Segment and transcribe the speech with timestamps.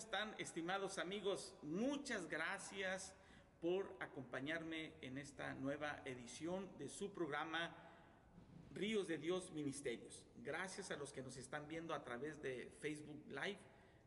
[0.00, 1.52] Están estimados amigos?
[1.60, 3.12] Muchas gracias
[3.60, 7.70] por acompañarme en esta nueva edición de su programa
[8.72, 10.24] Ríos de Dios Ministerios.
[10.42, 13.58] Gracias a los que nos están viendo a través de Facebook Live,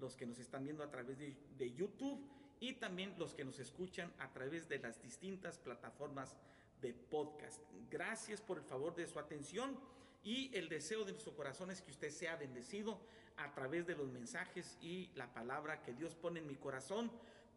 [0.00, 2.20] los que nos están viendo a través de, de YouTube
[2.58, 6.36] y también los que nos escuchan a través de las distintas plataformas
[6.82, 7.62] de podcast.
[7.88, 9.78] Gracias por el favor de su atención
[10.22, 13.00] y el deseo de nuestro corazón es que usted sea bendecido
[13.36, 17.10] a través de los mensajes y la palabra que Dios pone en mi corazón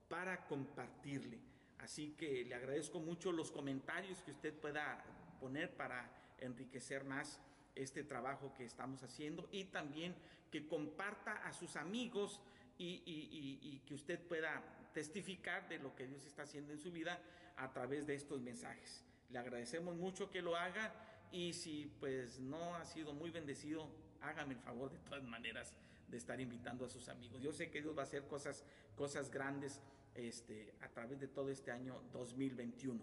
[0.07, 1.39] para compartirle.
[1.79, 5.03] Así que le agradezco mucho los comentarios que usted pueda
[5.39, 7.39] poner para enriquecer más
[7.75, 10.15] este trabajo que estamos haciendo y también
[10.51, 12.41] que comparta a sus amigos
[12.77, 14.61] y, y, que usted pueda
[14.93, 17.19] testificar de lo que Dios está haciendo en su vida
[17.57, 19.03] a través de estos mensajes.
[19.29, 20.93] Le agradecemos mucho que lo haga
[21.31, 23.89] y si pues no ha sido muy bendecido,
[24.21, 25.73] hágame el favor de todas maneras
[26.07, 27.41] de estar invitando a sus amigos.
[27.41, 28.63] Yo sé que Dios va a hacer cosas,
[28.95, 29.79] cosas grandes
[30.15, 32.99] este, a través de todo este año 2021.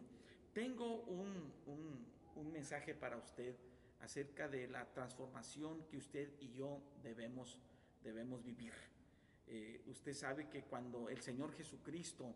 [0.52, 3.54] Tengo un, un, mensaje para usted
[4.00, 7.58] acerca de la transformación que usted y yo debemos,
[8.02, 8.72] debemos vivir.
[9.46, 12.34] Eh, usted sabe que cuando el Señor Jesucristo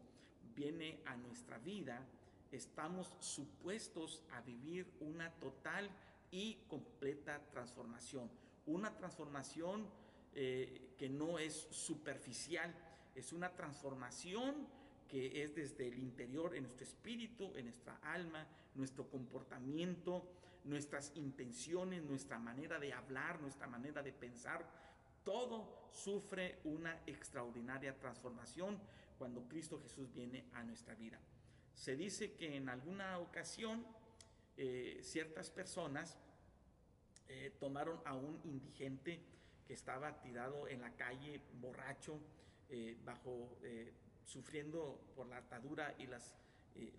[0.54, 2.06] viene a nuestra vida,
[2.50, 5.90] estamos supuestos a vivir una total
[6.30, 8.30] y completa transformación.
[8.66, 9.86] Una transformación
[10.34, 12.74] eh, que no es superficial,
[13.14, 14.66] es una transformación
[15.08, 18.46] que es desde el interior, en nuestro espíritu, en nuestra alma,
[18.76, 20.24] nuestro comportamiento,
[20.64, 24.64] nuestras intenciones, nuestra manera de hablar, nuestra manera de pensar,
[25.24, 28.78] todo sufre una extraordinaria transformación
[29.18, 31.18] cuando Cristo Jesús viene a nuestra vida.
[31.80, 33.82] Se dice que en alguna ocasión
[34.58, 36.18] eh, ciertas personas
[37.26, 39.18] eh, tomaron a un indigente
[39.66, 42.20] que estaba tirado en la calle, borracho,
[42.68, 43.56] eh, bajo,
[44.26, 46.06] sufriendo por la atadura y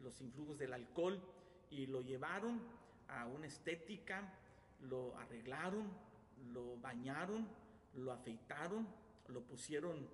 [0.01, 1.21] los influjos del alcohol,
[1.69, 2.59] y lo llevaron
[3.07, 4.33] a una estética,
[4.79, 5.91] lo arreglaron,
[6.53, 7.47] lo bañaron,
[7.97, 8.87] lo afeitaron,
[9.27, 10.09] lo pusieron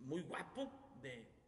[0.00, 0.68] muy guapo,
[1.00, 1.39] de,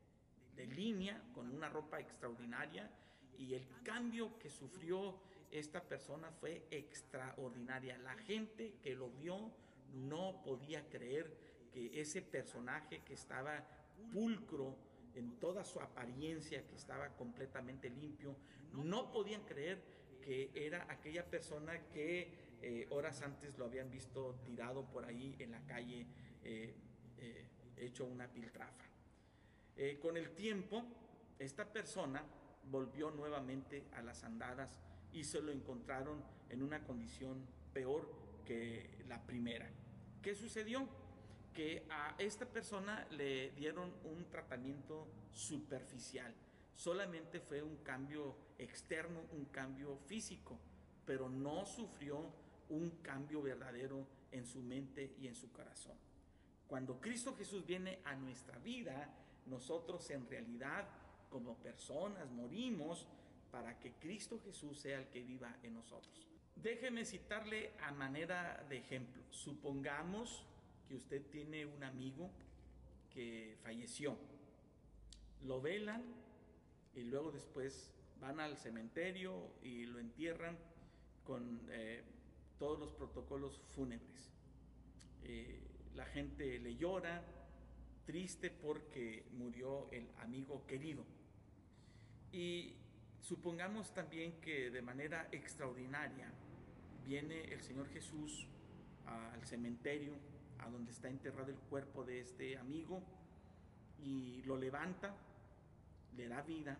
[0.56, 2.90] de, línea, con una ropa extraordinaria,
[3.38, 5.18] y el cambio que sufrió
[5.50, 7.98] esta persona fue extraordinaria.
[7.98, 9.52] La gente que lo vio
[9.94, 11.36] no podía creer
[11.72, 13.64] que ese personaje que estaba
[14.12, 14.76] pulcro,
[15.14, 18.34] en toda su apariencia, que estaba completamente limpio,
[18.72, 19.82] no podían creer
[20.22, 22.32] que era aquella persona que
[22.62, 26.06] eh, horas antes lo habían visto tirado por ahí en la calle,
[26.44, 26.74] eh,
[27.18, 27.46] eh,
[27.76, 28.91] hecho una piltrafa.
[29.76, 30.84] Eh, con el tiempo,
[31.38, 32.24] esta persona
[32.70, 34.78] volvió nuevamente a las andadas
[35.12, 38.08] y se lo encontraron en una condición peor
[38.44, 39.70] que la primera.
[40.22, 40.88] ¿Qué sucedió?
[41.52, 46.34] que a esta persona le dieron un tratamiento superficial.
[46.74, 50.58] Solamente fue un cambio externo, un cambio físico,
[51.04, 52.32] pero no sufrió
[52.70, 55.96] un cambio verdadero en su mente y en su corazón.
[56.66, 59.12] Cuando Cristo Jesús viene a nuestra vida,
[59.46, 60.88] nosotros en realidad
[61.30, 63.06] como personas morimos
[63.50, 66.26] para que Cristo Jesús sea el que viva en nosotros.
[66.56, 69.22] Déjeme citarle a manera de ejemplo.
[69.30, 70.44] Supongamos
[70.88, 72.30] que usted tiene un amigo
[73.10, 74.16] que falleció.
[75.42, 76.02] Lo velan
[76.94, 80.56] y luego después van al cementerio y lo entierran
[81.24, 82.02] con eh,
[82.58, 84.32] todos los protocolos fúnebres.
[85.24, 85.60] Eh,
[85.94, 87.22] la gente le llora,
[88.04, 91.04] triste porque murió el amigo querido.
[92.32, 92.74] Y
[93.20, 96.32] supongamos también que de manera extraordinaria
[97.04, 98.46] viene el Señor Jesús
[99.06, 100.14] al cementerio
[100.58, 103.02] a donde está enterrado el cuerpo de este amigo
[103.98, 105.14] y lo levanta,
[106.16, 106.78] le da vida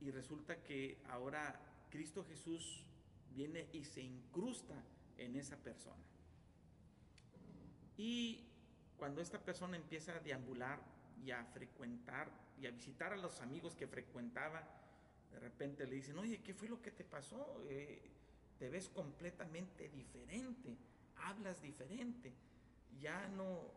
[0.00, 1.58] y resulta que ahora
[1.90, 2.84] Cristo Jesús
[3.34, 4.74] viene y se incrusta
[5.18, 6.02] en esa persona.
[7.96, 8.44] Y
[8.98, 10.80] cuando esta persona empieza a deambular
[11.24, 14.62] y a frecuentar y a visitar a los amigos que frecuentaba,
[15.32, 17.62] De repente le dicen, oye, ¿qué fue lo que te pasó?
[17.68, 18.00] Eh,
[18.58, 20.78] te ves completamente diferente,
[21.16, 22.32] hablas diferente,
[22.98, 23.70] ya no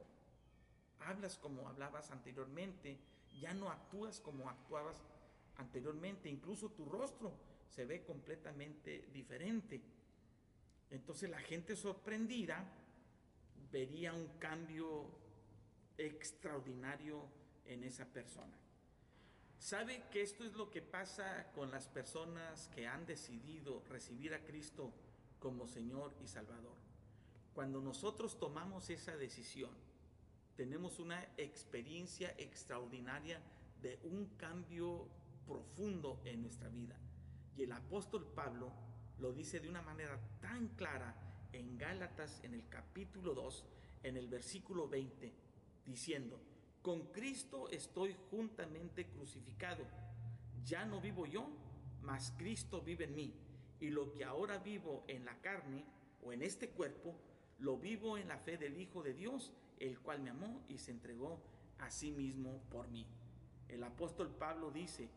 [1.02, 2.98] hablas como hablabas anteriormente,
[3.42, 5.04] ya no actúas como actuabas
[5.58, 7.34] anteriormente, incluso tu rostro
[7.68, 9.82] se ve completamente diferente.
[10.90, 12.64] Entonces la gente sorprendida
[13.72, 15.06] vería un cambio
[15.98, 17.26] extraordinario
[17.66, 18.58] en esa persona.
[19.60, 24.44] ¿Sabe que esto es lo que pasa con las personas que han decidido recibir a
[24.46, 24.94] Cristo
[25.40, 26.78] como Señor y Salvador?
[27.54, 29.72] Cuando nosotros tomamos esa decisión,
[30.56, 33.42] tenemos una experiencia extraordinaria
[33.82, 35.08] de un cambio
[35.46, 36.96] profundo en nuestra vida.
[37.58, 38.72] Y el apóstol Pablo
[39.20, 41.14] lo dice de una manera tan clara
[41.54, 43.66] en Gálatas en el capítulo 2,
[44.04, 45.34] en el versículo 20,
[45.86, 46.40] diciendo,
[46.82, 49.84] con Cristo estoy juntamente crucificado.
[50.66, 51.50] Ya no vivo yo,
[52.02, 53.34] mas Cristo vive en mí.
[53.80, 55.86] Y lo que ahora vivo en la carne
[56.24, 57.16] o en este cuerpo,
[57.60, 60.92] lo vivo en la fe del Hijo de Dios, el cual me amó y se
[60.92, 61.42] entregó
[61.80, 63.06] a sí mismo por mí.
[63.68, 65.10] El apóstol Pablo dice,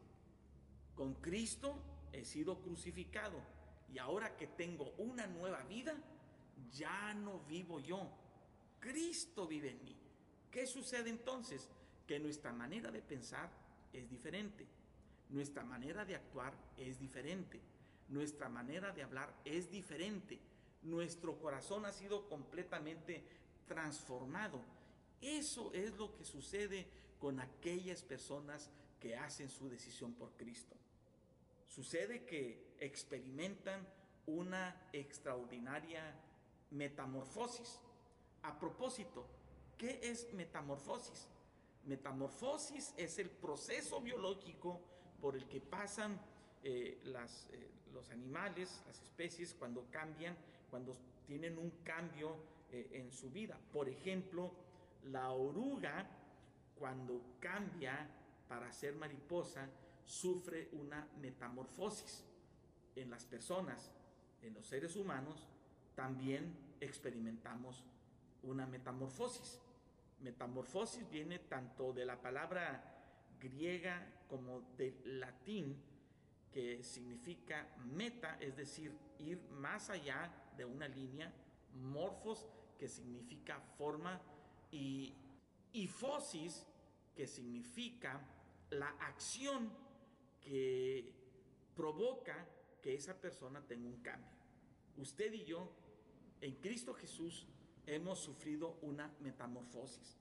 [0.94, 1.76] con Cristo
[2.12, 3.40] he sido crucificado
[3.92, 5.94] y ahora que tengo una nueva vida,
[6.70, 8.08] ya no vivo yo.
[8.80, 9.96] Cristo vive en mí.
[10.50, 11.68] ¿Qué sucede entonces?
[12.06, 13.50] Que nuestra manera de pensar
[13.92, 14.66] es diferente.
[15.30, 17.60] Nuestra manera de actuar es diferente.
[18.08, 20.38] Nuestra manera de hablar es diferente.
[20.82, 23.24] Nuestro corazón ha sido completamente
[23.66, 24.60] transformado.
[25.20, 26.86] Eso es lo que sucede
[27.18, 28.68] con aquellas personas
[29.00, 30.76] que hacen su decisión por Cristo.
[31.68, 33.86] Sucede que experimentan
[34.26, 36.14] una extraordinaria
[36.72, 37.78] metamorfosis.
[38.42, 39.26] A propósito,
[39.78, 41.28] ¿qué es metamorfosis?
[41.84, 44.80] Metamorfosis es el proceso biológico
[45.20, 46.20] por el que pasan
[46.64, 50.36] eh, las, eh, los animales, las especies, cuando cambian,
[50.70, 50.96] cuando
[51.26, 52.36] tienen un cambio
[52.70, 53.58] eh, en su vida.
[53.72, 54.52] Por ejemplo,
[55.04, 56.06] la oruga,
[56.78, 58.08] cuando cambia
[58.48, 59.68] para ser mariposa,
[60.04, 62.24] sufre una metamorfosis.
[62.94, 63.90] En las personas,
[64.42, 65.48] en los seres humanos,
[65.94, 67.84] también experimentamos
[68.42, 69.60] una metamorfosis.
[70.20, 72.92] Metamorfosis viene tanto de la palabra
[73.40, 75.76] griega como del latín,
[76.52, 81.32] que significa meta, es decir, ir más allá de una línea,
[81.74, 82.46] morfos,
[82.78, 84.20] que significa forma,
[84.70, 85.14] y,
[85.72, 86.66] y fosis,
[87.16, 88.20] que significa
[88.70, 89.70] la acción
[90.40, 91.12] que
[91.74, 92.46] provoca
[92.82, 94.30] que esa persona tenga un cambio.
[94.96, 95.70] Usted y yo,
[96.42, 97.46] en Cristo Jesús,
[97.86, 100.18] hemos sufrido una metamorfosis.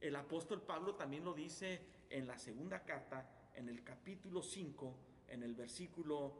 [0.00, 1.80] El apóstol Pablo también lo dice
[2.10, 4.94] en la segunda carta, en el capítulo 5,
[5.28, 6.34] en el versículo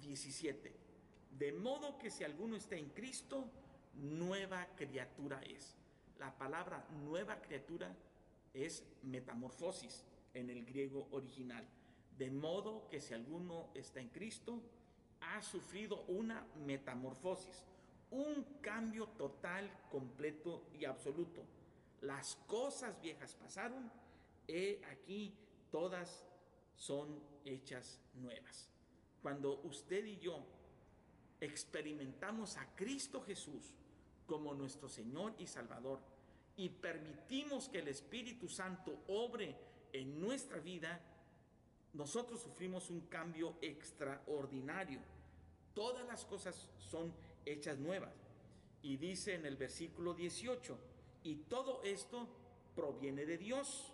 [0.00, 0.68] 17.
[0.68, 3.48] Ah, de modo que si alguno está en Cristo,
[3.94, 5.74] nueva criatura es.
[6.18, 7.96] La palabra nueva criatura
[8.52, 10.04] es metamorfosis
[10.34, 11.66] en el griego original.
[12.18, 14.60] De modo que si alguno está en Cristo,
[15.20, 17.64] ha sufrido una metamorfosis,
[18.12, 21.42] un cambio total, completo y absoluto.
[22.02, 23.90] Las cosas viejas pasaron,
[24.46, 25.34] he aquí
[25.70, 26.24] todas
[26.76, 28.68] son hechas nuevas.
[29.22, 30.44] Cuando usted y yo
[31.40, 33.74] experimentamos a Cristo Jesús
[34.26, 36.00] como nuestro Señor y Salvador
[36.56, 39.56] y permitimos que el Espíritu Santo obre
[39.92, 41.00] en nuestra vida,
[41.94, 45.00] nosotros sufrimos un cambio extraordinario.
[45.74, 47.12] Todas las cosas son
[47.44, 48.14] hechas nuevas.
[48.82, 50.78] Y dice en el versículo 18,
[51.24, 52.28] y todo esto
[52.74, 53.92] proviene de Dios.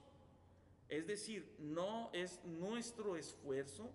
[0.88, 3.90] Es decir, no es nuestro esfuerzo,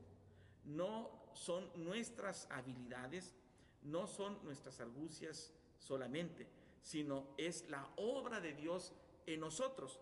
[0.65, 3.33] no son nuestras habilidades,
[3.81, 6.47] no son nuestras argucias solamente,
[6.81, 8.93] sino es la obra de Dios
[9.25, 9.99] en nosotros,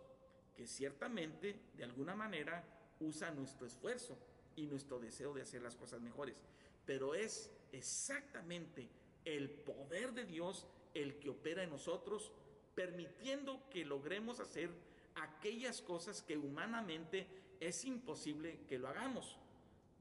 [0.55, 2.63] que ciertamente, de alguna manera,
[2.99, 4.17] usa nuestro esfuerzo
[4.55, 6.35] y nuestro deseo de hacer las cosas mejores.
[6.85, 8.89] Pero es exactamente
[9.25, 12.31] el poder de Dios el que opera en nosotros,
[12.75, 14.69] permitiendo que logremos hacer
[15.15, 17.27] aquellas cosas que humanamente
[17.59, 19.37] es imposible que lo hagamos.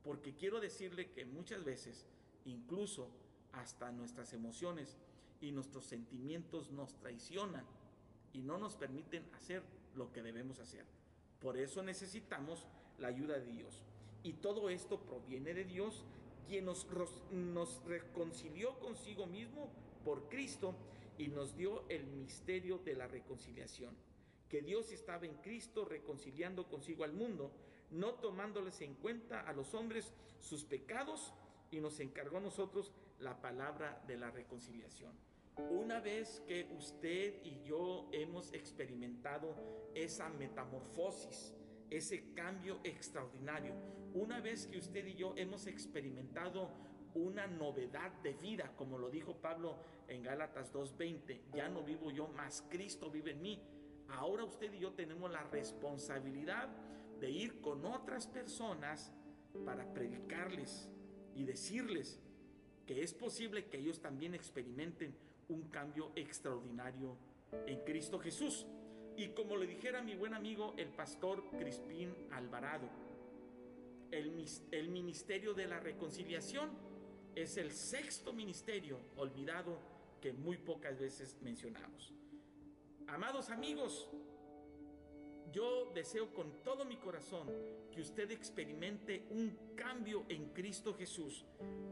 [0.03, 2.07] Porque quiero decirle que muchas veces,
[2.45, 3.09] incluso
[3.53, 4.97] hasta nuestras emociones
[5.41, 7.65] y nuestros sentimientos nos traicionan
[8.33, 9.63] y no nos permiten hacer
[9.95, 10.85] lo que debemos hacer.
[11.41, 12.67] Por eso necesitamos
[12.99, 13.83] la ayuda de Dios.
[14.23, 16.05] Y todo esto proviene de Dios,
[16.41, 16.87] quien nos,
[17.87, 19.71] reconcilió consigo mismo
[20.05, 20.75] por Cristo
[21.19, 23.95] y nos dio el misterio de la reconciliación.
[24.49, 27.53] Que Dios estaba en Cristo reconciliando consigo al mundo,
[27.91, 31.33] no tomándoles en cuenta a los hombres sus pecados,
[31.71, 35.13] y nos encargó nosotros la palabra de la reconciliación.
[35.71, 39.55] Una vez que usted y yo hemos experimentado
[39.95, 41.55] esa metamorfosis,
[41.91, 43.75] ese cambio extraordinario,
[44.15, 46.71] una vez que usted y yo hemos experimentado
[47.15, 49.79] una novedad de vida, como lo dijo Pablo
[50.09, 53.63] en Gálatas 2.20, ya no vivo yo, más Cristo vive en mí.
[54.09, 56.69] Ahora usted y yo tenemos la responsabilidad
[57.21, 59.13] de ir con otras personas
[59.65, 60.89] para predicarles
[61.35, 62.21] y decirles
[62.87, 65.15] que es posible que ellos también experimenten
[65.49, 67.17] un cambio extraordinario
[67.67, 68.67] en Cristo Jesús.
[69.17, 72.89] Y como le dijera mi buen amigo el pastor Crispín Alvarado,
[74.11, 76.71] el, el ministerio de la reconciliación
[77.35, 79.79] es el sexto ministerio olvidado
[80.21, 82.13] que muy pocas veces mencionamos.
[83.07, 84.09] Amados amigos,
[85.53, 87.49] yo deseo con todo mi corazón
[87.93, 91.45] que usted experimente un cambio en Cristo Jesús.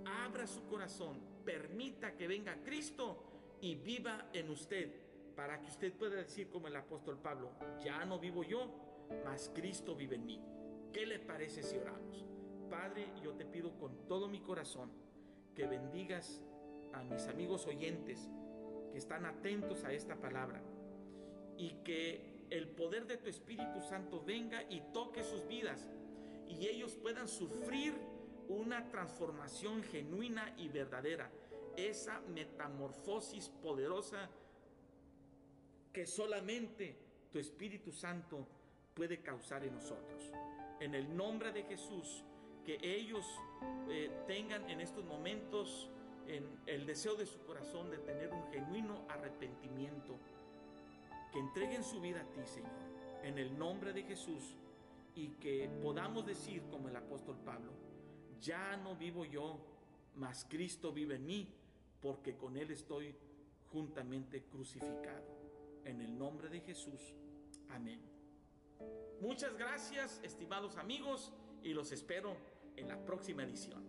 [0.04, 5.07] Abra su corazón, permita que venga Cristo y viva en usted
[5.38, 8.68] para que usted pueda decir como el apóstol Pablo, ya no vivo yo,
[9.24, 10.42] mas Cristo vive en mí.
[10.92, 12.26] ¿Qué le parece si oramos?
[12.68, 14.90] Padre, yo te pido con todo mi corazón
[15.54, 16.42] que bendigas
[16.92, 18.28] a mis amigos oyentes
[18.90, 20.60] que están atentos a esta palabra
[21.56, 25.86] y que el poder de tu Espíritu Santo venga y toque sus vidas
[26.48, 27.94] y ellos puedan sufrir
[28.48, 31.30] una transformación genuina y verdadera,
[31.76, 34.28] esa metamorfosis poderosa
[35.98, 36.94] que solamente
[37.32, 38.46] tu Espíritu Santo
[38.94, 40.30] puede causar en nosotros.
[40.78, 42.22] En el nombre de Jesús,
[42.64, 43.26] que ellos
[43.90, 45.90] eh, tengan en estos momentos
[46.28, 50.14] en el deseo de su corazón de tener un genuino arrepentimiento
[51.32, 52.70] que entreguen su vida a ti, Señor,
[53.24, 54.54] en el nombre de Jesús,
[55.16, 57.72] y que podamos decir como el apóstol Pablo,
[58.40, 59.58] ya no vivo yo,
[60.14, 61.48] mas Cristo vive en mí,
[62.00, 63.16] porque con Él estoy
[63.72, 65.37] juntamente crucificado.
[65.88, 67.14] En el nombre de Jesús.
[67.70, 67.98] Amén.
[69.22, 72.36] Muchas gracias, estimados amigos, y los espero
[72.76, 73.87] en la próxima edición.